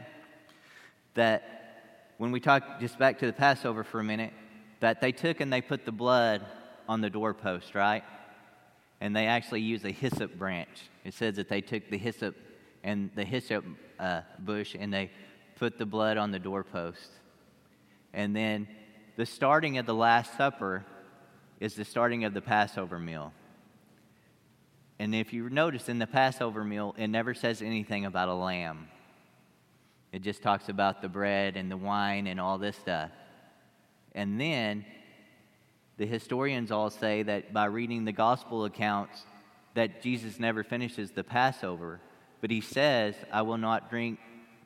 [1.15, 4.33] That when we talk just back to the Passover for a minute,
[4.81, 6.45] that they took and they put the blood
[6.89, 8.05] on the doorpost, right?
[9.01, 10.91] And they actually used a hyssop branch.
[11.05, 12.37] It says that they took the hyssop
[12.83, 13.65] and the hyssop
[13.99, 15.11] uh, bush and they
[15.57, 17.11] put the blood on the doorpost.
[18.13, 18.69] And then
[19.17, 20.85] the starting of the Last Supper
[21.61, 23.33] is the starting of the Passover meal.
[24.99, 28.89] And if you notice in the Passover meal, it never says anything about a lamb.
[30.13, 33.11] It just talks about the bread and the wine and all this stuff.
[34.15, 34.85] And then
[35.97, 39.25] the historians all say that by reading the gospel accounts
[39.75, 42.01] that Jesus never finishes the Passover,
[42.41, 44.21] but he says, "I will not drink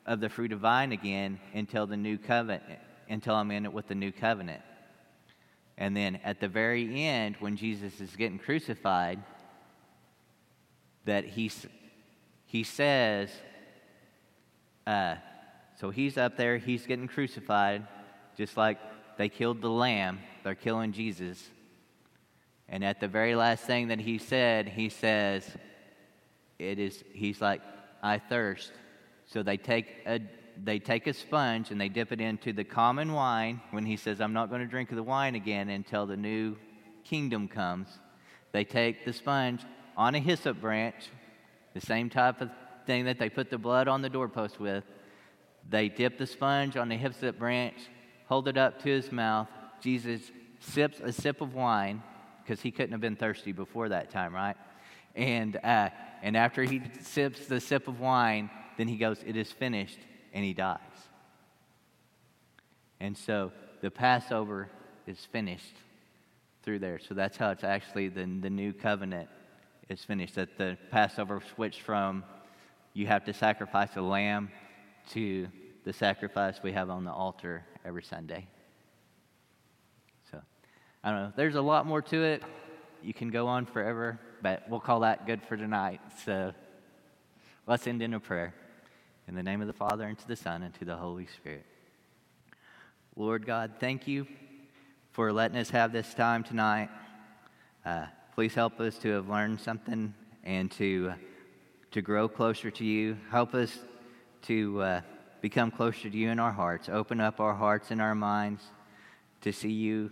[0.08, 3.86] of the fruit of vine again until the new covenant until I'm in it with
[3.86, 4.62] the new covenant."
[5.78, 9.22] And then at the very end when Jesus is getting crucified,
[11.04, 11.50] that he,
[12.46, 13.30] he says,
[14.86, 15.14] uh,
[15.80, 17.86] so he's up there, he's getting crucified,
[18.36, 18.78] just like
[19.16, 21.48] they killed the lamb, they're killing Jesus.
[22.68, 25.48] And at the very last thing that he said, he says,
[26.58, 27.62] it is, he's like,
[28.02, 28.72] I thirst.
[29.28, 30.20] So they take a,
[30.62, 34.20] they take a sponge and they dip it into the common wine when he says,
[34.20, 36.56] I'm not going to drink the wine again until the new
[37.04, 37.88] kingdom comes.
[38.52, 39.64] They take the sponge
[39.96, 41.10] on a hyssop branch,
[41.74, 42.50] the same type of
[42.86, 44.84] thing that they put the blood on the doorpost with.
[45.68, 47.76] They dip the sponge on the hyssop branch,
[48.26, 49.48] hold it up to his mouth.
[49.82, 50.22] Jesus
[50.60, 52.02] sips a sip of wine
[52.42, 54.56] because he couldn't have been thirsty before that time, right?
[55.14, 55.90] And, uh,
[56.22, 58.48] and after he sips the sip of wine,
[58.78, 59.98] then he goes, It is finished,
[60.32, 60.78] and he dies.
[63.00, 63.52] And so
[63.82, 64.70] the Passover
[65.06, 65.74] is finished
[66.62, 66.98] through there.
[66.98, 69.28] So that's how it's actually the, the new covenant
[69.88, 70.36] is finished.
[70.36, 72.24] That the Passover switched from
[72.94, 74.50] you have to sacrifice a lamb
[75.10, 75.48] to
[75.84, 78.46] the sacrifice we have on the altar every Sunday.
[80.30, 80.40] So,
[81.02, 81.32] I don't know.
[81.36, 82.42] There's a lot more to it.
[83.02, 86.00] You can go on forever, but we'll call that good for tonight.
[86.24, 86.52] So,
[87.66, 88.54] let's end in a prayer.
[89.28, 91.66] In the name of the Father, and to the Son, and to the Holy Spirit.
[93.14, 94.26] Lord God, thank you
[95.12, 96.88] for letting us have this time tonight.
[97.84, 100.14] Uh, Please help us to have learned something
[100.44, 101.12] and to,
[101.90, 103.18] to grow closer to you.
[103.30, 103.78] Help us
[104.42, 105.00] to uh,
[105.42, 106.88] become closer to you in our hearts.
[106.88, 108.62] Open up our hearts and our minds
[109.42, 110.10] to see you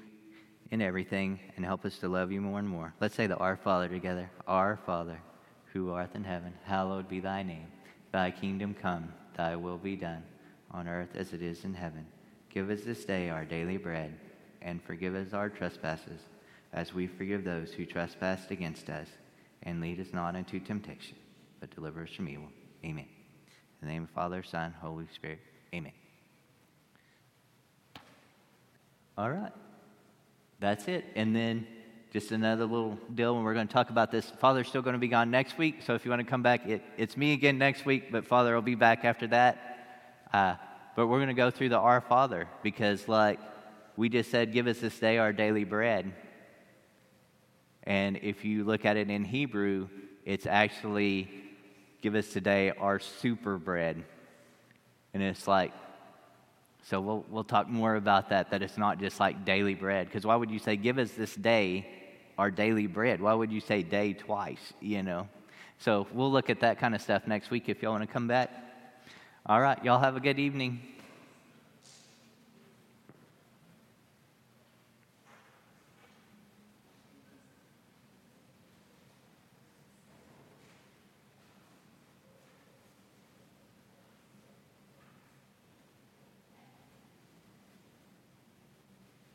[0.70, 2.92] in everything and help us to love you more and more.
[3.00, 4.30] Let's say the Our Father together.
[4.46, 5.22] Our Father,
[5.72, 7.68] who art in heaven, hallowed be thy name.
[8.16, 10.22] Thy kingdom come, thy will be done,
[10.70, 12.06] on earth as it is in heaven.
[12.48, 14.18] Give us this day our daily bread,
[14.62, 16.22] and forgive us our trespasses
[16.72, 19.08] as we forgive those who trespass against us.
[19.64, 21.18] And lead us not into temptation,
[21.60, 22.48] but deliver us from evil.
[22.82, 23.04] Amen.
[23.82, 25.40] In the name of Father, Son, Holy Spirit.
[25.74, 25.92] Amen.
[29.18, 29.52] All right.
[30.58, 31.04] That's it.
[31.16, 31.66] And then
[32.16, 34.30] just another little deal when we're going to talk about this.
[34.40, 35.82] Father's still going to be gone next week.
[35.82, 38.54] So if you want to come back, it, it's me again next week, but Father
[38.54, 40.24] will be back after that.
[40.32, 40.54] Uh,
[40.96, 43.38] but we're going to go through the Our Father because, like
[43.98, 46.14] we just said, give us this day our daily bread.
[47.82, 49.88] And if you look at it in Hebrew,
[50.24, 51.28] it's actually
[52.00, 54.02] give us today our super bread.
[55.12, 55.74] And it's like,
[56.82, 60.06] so we'll, we'll talk more about that, that it's not just like daily bread.
[60.06, 61.86] Because why would you say, give us this day
[62.38, 63.20] our daily bread?
[63.20, 65.28] Why would you say day twice, you know?
[65.78, 68.28] So we'll look at that kind of stuff next week if y'all want to come
[68.28, 68.50] back.
[69.44, 70.80] All right, y'all have a good evening.